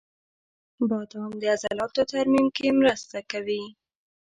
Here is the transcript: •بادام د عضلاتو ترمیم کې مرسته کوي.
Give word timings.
•بادام 0.89 1.31
د 1.41 1.43
عضلاتو 1.53 2.01
ترمیم 2.11 2.47
کې 2.55 2.67
مرسته 2.79 3.17
کوي. 3.31 3.63